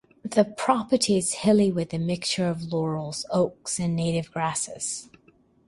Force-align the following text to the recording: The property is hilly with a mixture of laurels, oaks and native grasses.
The 0.25 0.43
property 0.45 1.15
is 1.15 1.31
hilly 1.45 1.71
with 1.71 1.93
a 1.93 1.99
mixture 1.99 2.47
of 2.47 2.73
laurels, 2.73 3.23
oaks 3.29 3.77
and 3.77 3.95
native 3.95 4.31
grasses. 4.31 5.11